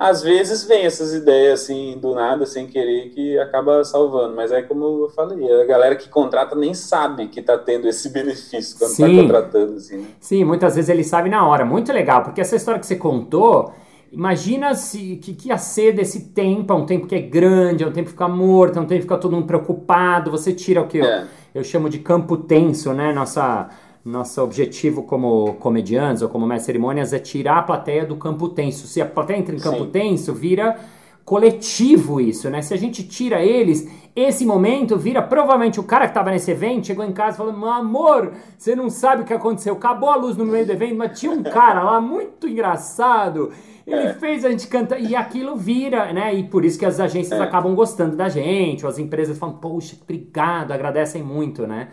[0.00, 4.34] Às vezes vem essas ideias assim do nada, sem querer, que acaba salvando.
[4.34, 8.08] Mas é como eu falei, a galera que contrata nem sabe que está tendo esse
[8.08, 9.74] benefício quando está contratando.
[9.74, 10.06] Assim, né?
[10.18, 11.66] Sim, muitas vezes ele sabe na hora.
[11.66, 13.74] Muito legal, porque essa história que você contou.
[14.10, 17.86] Imagina se que, que ia ser desse tempo, é um tempo que é grande, é
[17.86, 20.30] um tempo que fica morto, é um tempo que fica todo mundo preocupado.
[20.30, 21.20] Você tira o que é.
[21.20, 23.12] eu, eu chamo de campo tenso, né?
[23.12, 23.68] Nossa
[24.10, 28.86] nosso objetivo como comediantes ou como mestre cerimônias é tirar a plateia do campo tenso.
[28.86, 29.90] Se a plateia entra em campo Sim.
[29.90, 30.76] tenso, vira
[31.24, 32.60] coletivo isso, né?
[32.60, 36.88] Se a gente tira eles, esse momento vira provavelmente o cara que estava nesse evento
[36.88, 39.74] chegou em casa falando: Meu amor, você não sabe o que aconteceu.
[39.74, 43.52] Acabou a luz no meio do evento, mas tinha um cara lá muito engraçado.
[43.86, 44.14] Ele é.
[44.14, 46.34] fez a gente cantar e aquilo vira, né?
[46.34, 47.42] E por isso que as agências é.
[47.42, 51.88] acabam gostando da gente, ou as empresas falam: Poxa, obrigado, agradecem muito, né?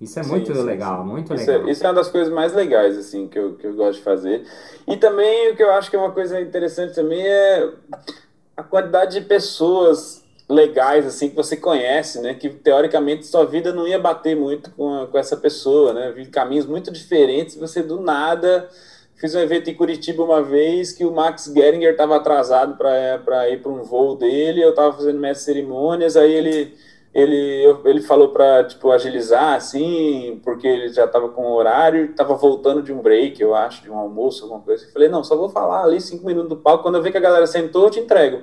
[0.00, 1.10] Isso é muito sim, legal, sim.
[1.10, 1.68] muito isso legal.
[1.68, 4.04] É, isso é uma das coisas mais legais, assim, que eu, que eu gosto de
[4.04, 4.44] fazer.
[4.86, 7.68] E também o que eu acho que é uma coisa interessante também é
[8.56, 12.32] a quantidade de pessoas legais, assim, que você conhece, né?
[12.32, 16.12] Que teoricamente sua vida não ia bater muito com, a, com essa pessoa, né?
[16.12, 18.68] Vi caminhos muito diferentes você do nada.
[19.16, 23.60] Fiz um evento em Curitiba uma vez que o Max Geringer estava atrasado para ir
[23.60, 26.74] para um voo dele, eu estava fazendo mestre cerimônias, aí ele
[27.14, 32.34] ele, ele falou para tipo, agilizar, assim, porque ele já estava com o horário, estava
[32.34, 34.84] voltando de um break, eu acho, de um almoço, alguma coisa.
[34.84, 37.18] Eu falei, não, só vou falar ali cinco minutos do palco, quando eu ver que
[37.18, 38.42] a galera sentou, eu te entrego.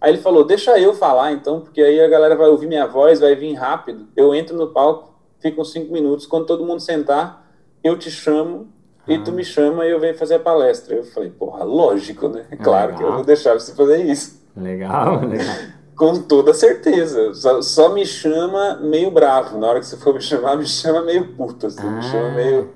[0.00, 3.20] Aí ele falou, deixa eu falar então, porque aí a galera vai ouvir minha voz,
[3.20, 4.06] vai vir rápido.
[4.16, 7.46] Eu entro no palco, fico uns cinco minutos, quando todo mundo sentar,
[7.82, 8.68] eu te chamo
[9.06, 9.34] e tu ah.
[9.34, 10.94] me chama e eu venho fazer a palestra.
[10.94, 12.46] Eu falei, porra, lógico, né?
[12.62, 12.98] Claro legal.
[12.98, 14.42] que eu vou deixar você fazer isso.
[14.56, 15.54] Legal, legal.
[15.96, 17.34] Com toda certeza.
[17.34, 19.58] Só, só, me chama meio bravo.
[19.58, 21.66] Na hora que você for me chamar, me chama meio puto.
[21.66, 21.90] Assim, ah.
[21.90, 22.34] Me chama ah.
[22.34, 22.70] meio.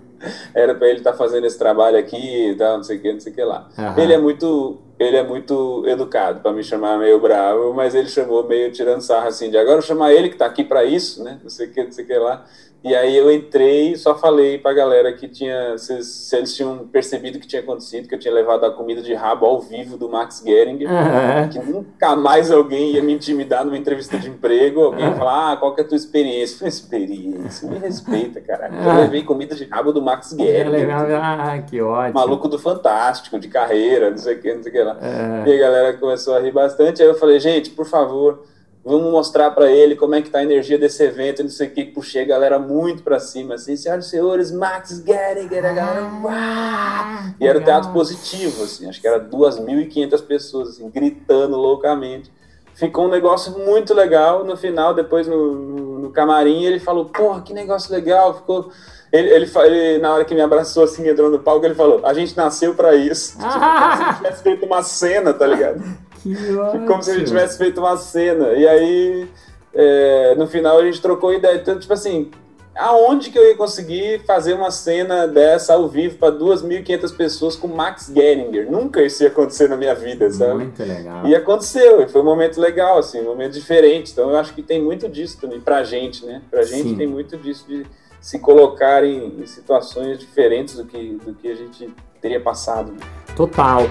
[0.55, 3.13] Era para ele estar tá fazendo esse trabalho aqui e tal, não sei o que,
[3.13, 3.69] não sei o que lá.
[3.77, 3.99] Uhum.
[3.99, 4.79] Ele é muito.
[4.99, 9.29] Ele é muito educado para me chamar meio bravo, mas ele chamou meio tirando sarro
[9.29, 11.39] assim, de agora chamar ele que está aqui para isso, né?
[11.43, 12.45] Não sei o que, não sei o que lá.
[12.83, 15.77] E aí eu entrei e só falei pra galera que tinha.
[15.77, 19.03] Se, se, eles tinham percebido o que tinha acontecido, que eu tinha levado a comida
[19.03, 21.49] de rabo ao vivo do Max Geringer, uhum.
[21.49, 25.57] que nunca mais alguém ia me intimidar numa entrevista de emprego, alguém ia falar, ah,
[25.57, 26.59] qual que é a tua experiência?
[26.59, 28.71] Falei, experiência, me respeita, cara.
[28.73, 30.89] Eu levei comida de rabo do Max Geringer.
[31.21, 32.15] Ah, que ótimo.
[32.15, 34.88] Maluco do Fantástico, de carreira, não sei o que, não sei o que lá.
[34.95, 35.47] Uhum.
[35.47, 37.03] E a galera começou a rir bastante.
[37.03, 38.43] Aí eu falei, gente, por favor
[38.89, 41.71] vamos mostrar para ele como é que tá a energia desse evento, não sei o
[41.71, 46.11] que, puxei a galera muito para cima, assim, senhoras e senhores, Max Geringer, a galera,
[46.27, 52.33] ah, E era um teatro positivo, assim, acho que era 2.500 pessoas, assim, gritando loucamente.
[52.75, 57.43] Ficou um negócio muito legal, no final, depois no, no, no camarim, ele falou, porra,
[57.43, 58.71] que negócio legal, ficou...
[59.13, 62.13] Ele, ele, ele, na hora que me abraçou assim, entrou no palco, ele falou: A
[62.13, 63.39] gente nasceu para isso.
[63.49, 65.83] Tipo, como se tivesse feito uma cena, tá ligado?
[66.87, 68.49] Como se a gente tivesse feito uma cena.
[68.53, 69.29] E aí,
[69.73, 71.57] é, no final, a gente trocou ideia.
[71.57, 72.31] Então, tipo assim,
[72.75, 77.69] aonde que eu ia conseguir fazer uma cena dessa ao vivo para 2.500 pessoas com
[77.69, 78.71] Max Geringer?
[78.71, 80.65] Nunca isso ia acontecer na minha vida, sabe?
[80.65, 81.27] Muito legal.
[81.27, 84.13] E aconteceu, e foi um momento legal, assim, um momento diferente.
[84.13, 86.43] Então eu acho que tem muito disso também pra gente, né?
[86.51, 86.97] Pra gente Sim.
[86.97, 87.87] tem muito disso de
[88.21, 92.95] se colocar em, em situações diferentes do que, do que a gente teria passado.
[93.37, 93.83] Total.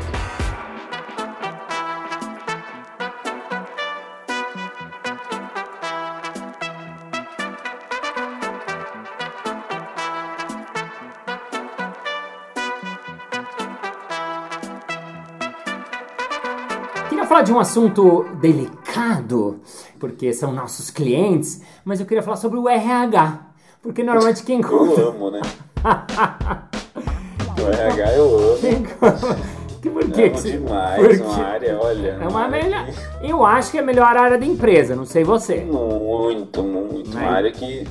[17.37, 19.59] falar de um assunto delicado,
[19.99, 23.46] porque são nossos clientes, mas eu queria falar sobre o RH.
[23.87, 24.99] Porque normalmente quem conta.
[24.99, 25.39] Eu amo, né?
[27.57, 28.57] o RH eu amo.
[29.81, 30.33] Que por?
[30.33, 31.23] Amo demais, Porque...
[31.23, 32.17] uma área, olha.
[32.21, 32.85] É uma melhor.
[33.23, 35.63] Eu acho que é a melhor área da empresa, não sei você.
[35.63, 37.11] Muito, muito.
[37.11, 37.87] Uma área que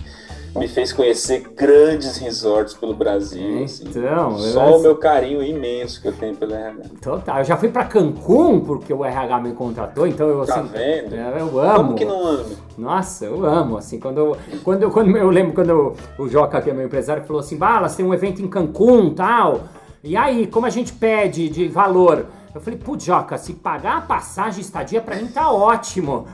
[0.59, 3.65] me fez conhecer grandes resorts pelo Brasil.
[3.65, 3.85] Assim.
[3.89, 4.53] Então, assim.
[4.53, 4.77] só eu...
[4.77, 6.89] o meu carinho imenso que eu tenho pelo RH.
[7.01, 7.39] Total.
[7.39, 10.69] Eu já fui para Cancún porque o RH me contratou, então eu tá assim.
[10.69, 11.15] Tá vendo?
[11.15, 11.77] Eu amo.
[11.77, 12.45] Como que não ama?
[12.77, 13.79] Nossa, eu amo.
[13.79, 16.87] Assim, quando eu, quando eu, quando eu lembro quando eu, o Joca, que é meu
[16.87, 19.63] empresário, falou assim: Balas, tem um evento em Cancún tal.
[20.03, 22.27] E aí, como a gente pede de valor?
[22.55, 26.27] Eu falei, putz, Joca, se pagar a passagem estadia para mim tá ótimo.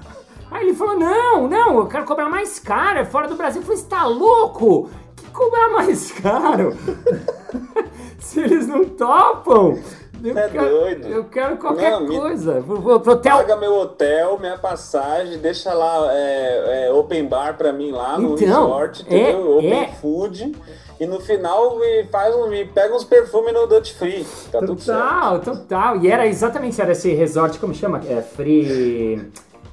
[0.53, 3.61] Aí ele falou: Não, não, eu quero cobrar mais caro, é fora do Brasil.
[3.61, 4.91] Eu falei: Você tá louco?
[5.17, 6.77] Que cobrar mais caro?
[8.19, 9.79] Se eles não topam.
[10.23, 11.09] Eu é quero, doido.
[11.09, 12.61] Eu quero qualquer Não, me- coisa.
[12.61, 13.39] Vou pro hotel.
[13.39, 18.35] Paga meu hotel, minha passagem, deixa lá é, é, open bar pra mim lá no
[18.35, 19.57] Então, resort, é- entendeu?
[19.57, 20.53] open é- food.
[21.01, 24.25] E no final me faz um, me pega uns perfumes no Duty Free.
[24.53, 25.01] Tá tudo certo.
[25.03, 25.97] Total, total.
[25.97, 28.01] E era exatamente, era esse resort, como chama?
[28.09, 29.29] É, free...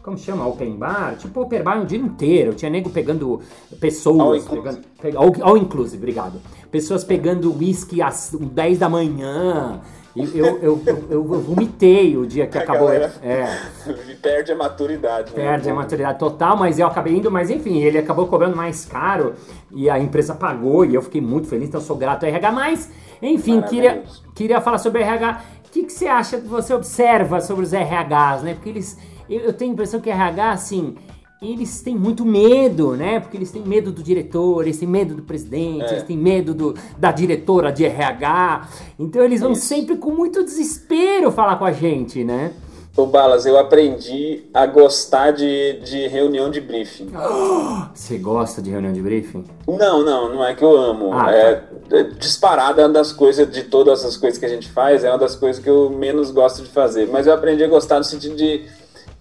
[0.10, 0.48] Como chama?
[0.48, 1.16] Open bar?
[1.20, 2.54] Tipo open bar o dia inteiro.
[2.56, 3.40] Tinha nego pegando
[3.80, 4.20] pessoas.
[4.20, 4.62] All inclusive.
[4.62, 6.42] pegando, pega- all, all inclusive, obrigado.
[6.72, 9.82] Pessoas pegando whisky às 10 da manhã.
[10.16, 12.88] E eu, eu, eu, eu, vomitei o dia que A acabou.
[12.88, 13.46] galera- É.
[14.20, 15.30] Perde a maturidade.
[15.32, 15.36] né?
[15.36, 19.36] Perde a maturidade total, mas eu acabei indo, mas enfim, ele acabou cobrando mais caro
[19.72, 22.52] e a empresa pagou e eu fiquei muito feliz, então eu sou grato ao RH.
[22.52, 22.90] Mas,
[23.22, 25.42] enfim, queria, queria falar sobre RH.
[25.68, 28.56] O que, que você acha, você observa sobre os RHs, né?
[28.56, 28.98] Porque eles,
[29.30, 30.96] eu, eu tenho a impressão que RH, assim,
[31.42, 33.20] eles têm muito medo, né?
[33.20, 35.92] Porque eles têm medo do diretor, eles têm medo do presidente, É.
[35.92, 38.68] eles têm medo do, da diretora de RH.
[39.00, 39.66] Então eles vão Isso.
[39.66, 42.54] sempre com muito desespero falar com a gente, né?
[42.98, 47.08] Ô Balas, eu aprendi a gostar de, de reunião de briefing.
[47.96, 49.46] Você gosta de reunião de briefing?
[49.66, 51.14] Não, não, não é que eu amo.
[51.14, 54.68] Ah, é, é disparada é uma das coisas, de todas as coisas que a gente
[54.70, 57.08] faz, é uma das coisas que eu menos gosto de fazer.
[57.10, 58.66] Mas eu aprendi a gostar no sentido de.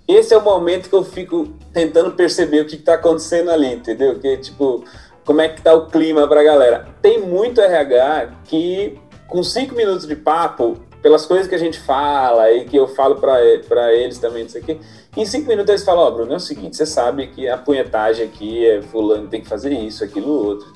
[0.09, 4.19] Esse é o momento que eu fico tentando perceber o que, está acontecendo ali, entendeu?
[4.19, 4.83] Que, tipo,
[5.23, 6.89] como é que tá o clima pra galera.
[7.03, 12.51] Tem muito RH que, com cinco minutos de papo, pelas coisas que a gente fala
[12.51, 13.35] e que eu falo pra
[13.69, 14.79] pra eles também, não sei o quê,
[15.17, 18.27] em cinco minutos eles falam, ó, Bruno, é o seguinte, você sabe que a punhetagem
[18.27, 20.67] aqui é fulano tem que fazer isso, aquilo, outro.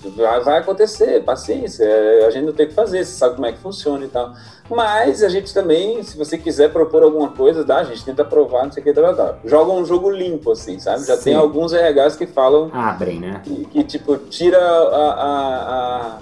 [0.44, 1.86] Vai, acontecer, paciência,
[2.26, 4.32] a gente não tem que fazer, você sabe como é que funciona e tal.
[4.70, 8.64] Mas a gente também, se você quiser propor alguma coisa, dá, a gente tenta provar,
[8.64, 9.38] não sei o que, tal, tal.
[9.44, 11.04] Joga um jogo limpo, assim, sabe?
[11.04, 11.24] Já Sim.
[11.24, 13.40] tem alguns RHs que falam Abrem, né?
[13.44, 16.18] que, que, tipo, tira a- a- a-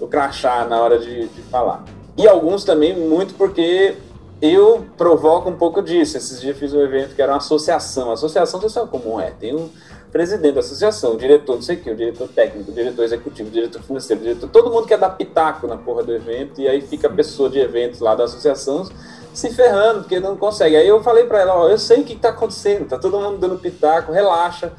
[0.00, 1.84] o crachá na hora de, de falar.
[2.16, 3.96] E alguns também, muito porque
[4.40, 6.16] eu provoco um pouco disso.
[6.16, 8.10] Esses dias fiz um evento que era uma associação.
[8.10, 9.30] Associação, você sabe como é.
[9.30, 9.70] Tem um
[10.12, 14.22] presidente da associação, diretor, não sei o que, o diretor técnico, diretor executivo, diretor financeiro,
[14.22, 17.48] diretor, todo mundo quer dar pitaco na porra do evento, e aí fica a pessoa
[17.48, 18.86] de eventos lá da associação
[19.32, 20.76] se ferrando, porque não consegue.
[20.76, 23.38] Aí eu falei pra ela, ó, eu sei o que tá acontecendo, tá todo mundo
[23.38, 24.72] dando pitaco, relaxa,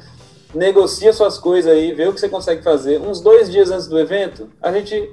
[0.54, 3.00] negocia suas coisas aí, vê o que você consegue fazer.
[3.00, 5.12] Uns dois dias antes do evento, a gente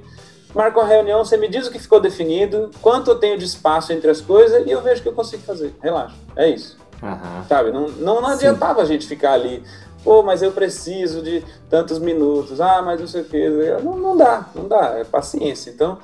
[0.54, 3.92] marca uma reunião, você me diz o que ficou definido, quanto eu tenho de espaço
[3.92, 5.74] entre as coisas, e eu vejo o que eu consigo fazer.
[5.80, 6.76] Relaxa, é isso.
[7.02, 7.44] Aham.
[7.48, 7.72] Sabe?
[7.72, 8.34] Não, não, não Sim.
[8.34, 9.62] adiantava a gente ficar ali,
[10.04, 13.48] pô, mas eu preciso de tantos minutos, ah, mas não sei o que.
[13.82, 15.70] Não, não dá, não dá, é paciência.
[15.70, 15.98] Então,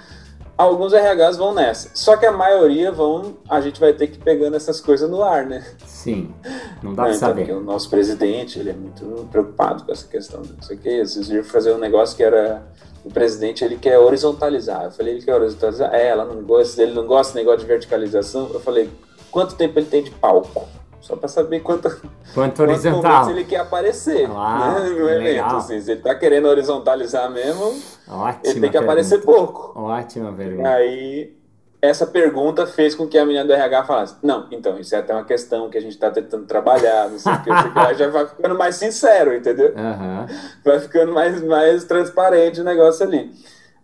[0.59, 1.91] alguns RHs vão nessa.
[1.95, 5.23] Só que a maioria vão, a gente vai ter que ir pegando essas coisas no
[5.23, 5.65] ar, né?
[5.87, 6.35] Sim.
[6.83, 7.41] Não dá Não, pra então, saber.
[7.47, 10.89] porque o nosso presidente, ele é muito preocupado com essa questão, não sei o que.
[10.89, 12.63] Esses dias fazer um negócio que era
[13.05, 14.85] o presidente ele quer horizontalizar.
[14.85, 15.95] Eu falei, ele quer horizontalizar?
[15.95, 18.51] É, ela não gosta, ele não gosta desse negócio de verticalização.
[18.53, 18.91] Eu falei,
[19.31, 20.67] quanto tempo ele tem de palco?
[21.01, 21.89] Só pra saber quanto,
[22.35, 23.03] Quanto horizontal.
[23.13, 25.57] momentos ele quer aparecer Ah, né, no evento.
[25.57, 27.65] Assim, se ele tá querendo horizontalizar mesmo,
[28.09, 29.39] Ótima ele tem que aparecer pergunta.
[29.53, 29.81] pouco.
[29.81, 30.69] Ótima pergunta.
[30.69, 31.37] Aí,
[31.81, 35.15] essa pergunta fez com que a menina do RH falasse: Não, então, isso é até
[35.15, 37.75] uma questão que a gente está tentando trabalhar, não sei o que, não sei o
[37.75, 37.95] que.
[37.95, 39.73] Já vai ficando mais sincero, entendeu?
[39.79, 40.27] Aham.
[40.65, 43.31] Vai ficando mais, mais transparente o negócio ali.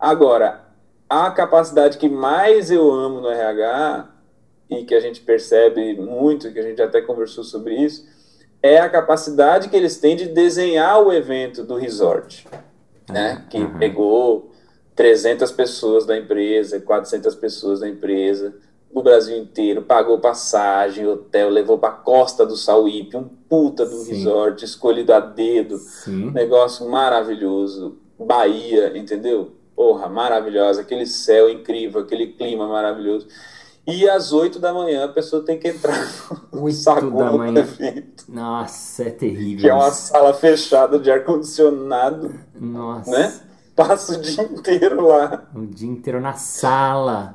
[0.00, 0.60] Agora,
[1.08, 4.08] a capacidade que mais eu amo no RH,
[4.70, 8.06] e que a gente percebe muito, que a gente até conversou sobre isso,
[8.62, 12.46] é a capacidade que eles têm de desenhar o evento do resort
[13.10, 13.44] né?
[13.50, 13.78] Que Uhum.
[13.78, 14.50] pegou
[14.96, 18.54] 300 pessoas da empresa, 400 pessoas da empresa,
[18.92, 24.14] no Brasil inteiro, pagou passagem, hotel, levou para Costa do Sauípe, um puta do Sim.
[24.14, 26.30] resort escolhido a dedo, Sim.
[26.30, 29.52] negócio maravilhoso, Bahia, entendeu?
[29.74, 33.26] Porra, maravilhosa, aquele céu incrível, aquele clima maravilhoso.
[33.86, 35.94] E às 8 da manhã a pessoa tem que entrar
[36.52, 37.60] no saguão da do manhã.
[37.60, 39.60] evento, Nossa, é terrível.
[39.60, 43.10] que é uma sala fechada de ar-condicionado Nossa.
[43.10, 43.32] né?
[43.76, 45.42] Passa o dia inteiro lá.
[45.54, 47.34] O dia inteiro na sala.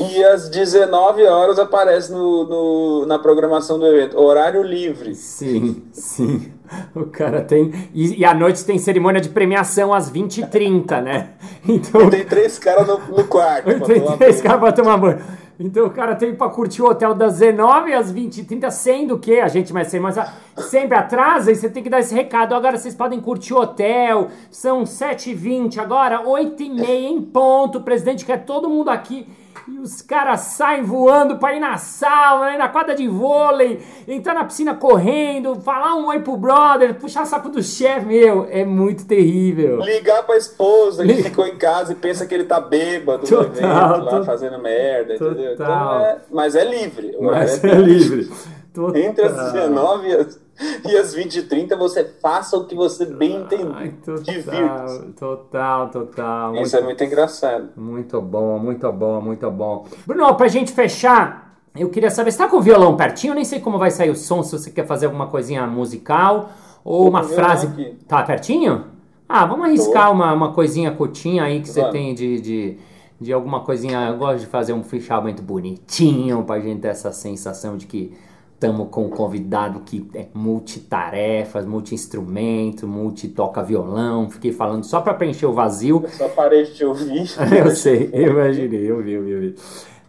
[0.00, 4.18] E às 19 horas aparece no, no- na programação do evento.
[4.18, 5.14] Horário livre.
[5.14, 6.50] Sim, sim.
[6.96, 7.90] O cara tem.
[7.92, 11.30] E, e à noite tem cerimônia de premiação às 20h30, né?
[11.68, 12.08] Então.
[12.08, 13.66] Tem três caras no, no quarto.
[13.86, 15.20] Tem três caras pra tomar banho.
[15.62, 19.46] Então o cara tem pra curtir o hotel das 19 às 20h30, sendo que a
[19.46, 22.54] gente mais cerimônia sempre atrasa e você tem que dar esse recado.
[22.54, 27.76] Agora vocês podem curtir o hotel, são 7h20, agora 8h30 em ponto.
[27.76, 29.28] O presidente quer todo mundo aqui.
[29.68, 34.34] E os caras saem voando pra ir na sauna, ir na quadra de vôlei, entrar
[34.34, 38.06] na piscina correndo, falar um oi pro brother, puxar saco do chefe.
[38.06, 39.80] Meu, é muito terrível.
[39.80, 43.48] Ligar pra esposa que ficou em casa e pensa que ele tá bêbado Total, no
[43.50, 44.24] evento, lá total.
[44.24, 45.32] fazendo merda, entendeu?
[45.32, 45.52] entendeu?
[45.54, 47.16] Então é, mas é livre.
[47.20, 48.30] Mas é, é livre.
[48.72, 48.96] Total.
[48.96, 50.40] Entre as 19 e as,
[50.86, 53.94] e as 20 e 30 você faça o que você bem entender.
[54.04, 56.52] Total, total, total.
[56.56, 57.68] Isso muito, é muito engraçado.
[57.76, 59.86] Muito bom, muito bom, muito bom.
[60.06, 63.32] Bruno, pra gente fechar, eu queria saber, você tá com o violão pertinho?
[63.32, 66.50] Eu nem sei como vai sair o som, se você quer fazer alguma coisinha musical
[66.84, 67.66] ou uma frase.
[67.66, 67.96] Aqui.
[68.06, 68.84] Tá pertinho?
[69.28, 72.78] Ah, vamos arriscar uma, uma coisinha curtinha aí que você tem de, de,
[73.20, 74.08] de alguma coisinha.
[74.08, 78.12] Eu gosto de fazer um fichamento bonitinho pra gente ter essa sensação de que
[78.60, 84.28] estamos com um convidado que é multitarefas, multi-instrumento, multi-toca violão.
[84.28, 86.02] Fiquei falando só para preencher o vazio.
[86.04, 87.24] Eu só parei de te ouvir.
[87.58, 89.54] eu sei, eu imaginei, eu vi, eu vi.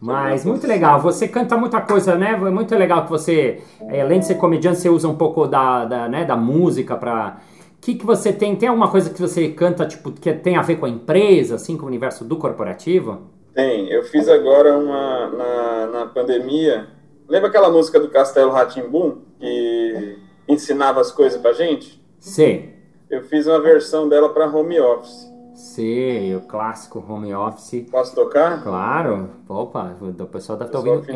[0.01, 2.31] Mas muito legal, você canta muita coisa, né?
[2.31, 5.85] É muito legal que você, é, além de ser comediante, você usa um pouco da,
[5.85, 7.39] da, né, da música para.
[7.77, 8.55] O que, que você tem?
[8.55, 11.77] Tem alguma coisa que você canta, tipo, que tem a ver com a empresa, assim,
[11.77, 13.21] com o universo do corporativo?
[13.53, 13.89] Tem.
[13.89, 17.00] Eu fiz agora uma na, na pandemia
[17.31, 20.17] Lembra aquela música do Castelo Ratimbum que
[20.49, 22.03] ensinava as coisas pra gente?
[22.19, 22.71] Sim.
[23.09, 25.31] Eu fiz uma versão dela para home office.
[25.55, 27.85] Sim, o clássico home office.
[27.89, 28.61] Posso tocar?
[28.61, 29.29] Claro.
[29.47, 31.09] Opa, o pessoal deve estar ouvindo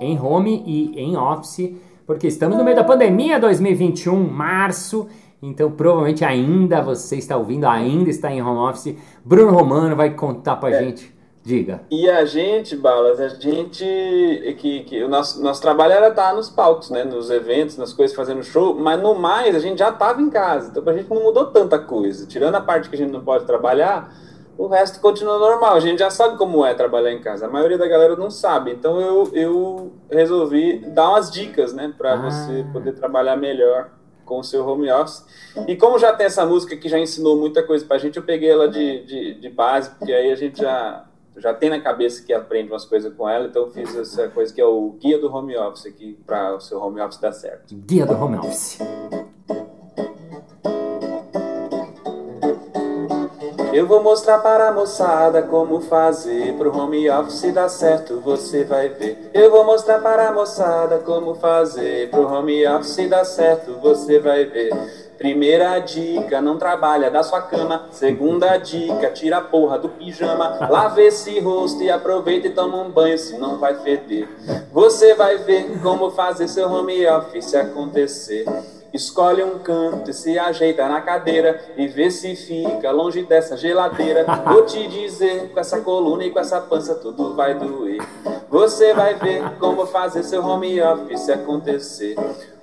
[0.00, 1.74] em, em home e em office,
[2.06, 5.08] porque estamos no meio da pandemia 2021, março.
[5.42, 8.96] Então, provavelmente ainda você está ouvindo, ainda está em home office.
[9.24, 10.84] Bruno Romano vai contar pra é.
[10.84, 11.15] gente
[11.46, 11.82] Diga.
[11.88, 13.84] E a gente, Balas, a gente.
[14.58, 17.04] que, que O nosso, nosso trabalho era estar nos palcos, né?
[17.04, 20.72] Nos eventos, nas coisas, fazendo show, mas no mais a gente já estava em casa.
[20.72, 22.26] Então a gente não mudou tanta coisa.
[22.26, 24.12] Tirando a parte que a gente não pode trabalhar,
[24.58, 25.74] o resto continua normal.
[25.74, 27.46] A gente já sabe como é trabalhar em casa.
[27.46, 28.72] A maioria da galera não sabe.
[28.72, 31.94] Então eu, eu resolvi dar umas dicas, né?
[31.96, 32.16] Para ah.
[32.16, 33.92] você poder trabalhar melhor
[34.24, 35.24] com o seu home office.
[35.68, 38.50] E como já tem essa música que já ensinou muita coisa pra gente, eu peguei
[38.50, 42.32] ela de, de, de base, porque aí a gente já já tem na cabeça que
[42.32, 45.32] aprende umas coisas com ela, então eu fiz essa coisa que é o guia do
[45.32, 47.74] home office aqui para o seu home office dar certo.
[47.74, 48.78] Guia do home office.
[53.72, 58.88] Eu vou mostrar para a moçada como fazer pro home office dar certo, você vai
[58.88, 59.30] ver.
[59.34, 64.46] Eu vou mostrar para a moçada como fazer pro home office dar certo, você vai
[64.46, 65.05] ver.
[65.18, 67.86] Primeira dica, não trabalha da sua cama.
[67.90, 70.68] Segunda dica, tira a porra do pijama.
[70.68, 74.28] Lave esse rosto e aproveita e toma um banho, senão vai feder.
[74.72, 78.44] Você vai ver como fazer seu home office acontecer.
[78.92, 84.24] Escolhe um canto e se ajeita na cadeira e vê se fica longe dessa geladeira.
[84.46, 88.00] Vou te dizer, com essa coluna e com essa pança tudo vai doer.
[88.48, 92.16] Você vai ver como fazer seu home office acontecer.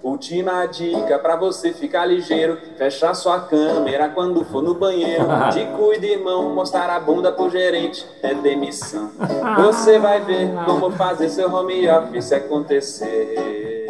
[0.04, 5.24] Última dica para você ficar ligeiro: fechar sua câmera quando for no banheiro.
[5.54, 9.12] Te cuide, irmão, mostrar a bunda pro gerente é demissão.
[9.60, 13.88] Você vai ver como fazer seu home office acontecer.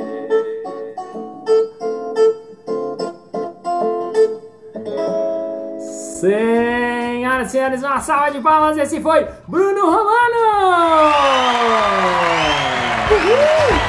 [5.80, 8.78] Senhoras e senhores, uma salva de palmas.
[8.78, 10.44] Esse foi Bruno Romano!
[13.12, 13.83] Uhul!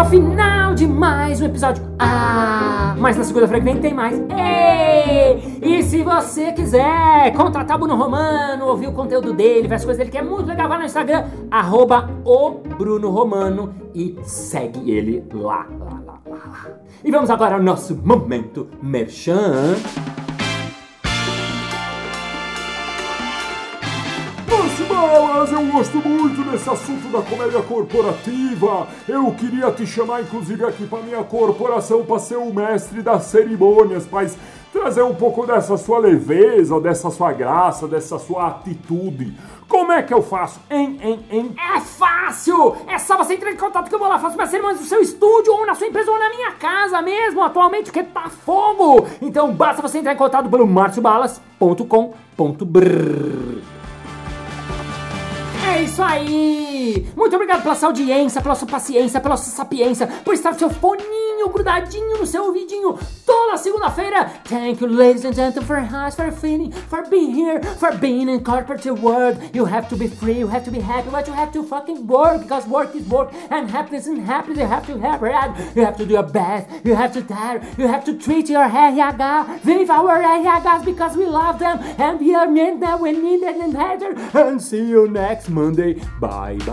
[0.00, 1.84] Ao final de mais um episódio.
[1.98, 4.18] Ah, mas na segunda-feira que vem tem mais.
[4.18, 5.58] Ei!
[5.60, 9.98] E se você quiser contratar o Bruno Romano, ouvir o conteúdo dele, ver as coisas
[9.98, 15.22] dele, que é muito legal, vai no Instagram, arroba o Bruno Romano e segue ele
[15.34, 16.66] lá, lá, lá, lá, lá.
[17.04, 19.76] E vamos agora ao nosso momento merchan.
[25.40, 28.86] Mas eu gosto muito desse assunto da comédia corporativa.
[29.08, 34.06] Eu queria te chamar, inclusive, aqui para minha corporação para ser o mestre das cerimônias,
[34.12, 34.36] mas
[34.70, 39.34] trazer um pouco dessa sua leveza, dessa sua graça, dessa sua atitude.
[39.66, 40.60] Como é que eu faço?
[40.70, 41.54] Hein, hein, hein?
[41.74, 42.76] É fácil!
[42.86, 45.00] É só você entrar em contato que eu vou lá, faço minhas cerimônias no seu
[45.00, 49.06] estúdio, ou na sua empresa, ou na minha casa mesmo, atualmente, que tá fogo!
[49.22, 53.59] Então basta você entrar em contato pelo marciobalas.com.br
[55.80, 56.69] é isso aí!
[57.16, 61.48] Muito obrigado pela sua audiência, pela sua paciência, pela sua sapiência, por estar seu foninho
[61.48, 64.30] grudadinho no seu ouvidinho toda segunda-feira.
[64.44, 68.44] Thank you, ladies and gentlemen, for us, for feeling, for being here, for being in
[68.44, 69.38] corporate world.
[69.52, 72.06] You have to be free, you have to be happy, but you have to fucking
[72.06, 75.50] work because work is work, and happiness and happiness you have to have, right?
[75.74, 78.64] You have to do your best, you have to dare, you have to treat your
[78.64, 83.42] RH with our RHs because we love them and we are meant that we need
[83.42, 84.14] and better.
[84.34, 85.48] And see you next.
[85.48, 85.94] Monday.
[86.20, 86.69] Bye bye.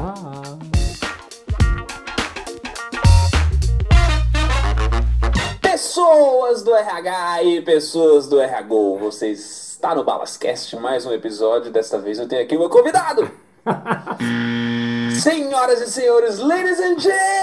[5.62, 11.71] Pessoas do RH e pessoas do RHGO, vocês está no Balascast, mais um episódio.
[11.71, 13.29] Desta vez eu tenho aqui o meu convidado.
[15.21, 17.37] Senhoras e senhores, ladies and gentlemen.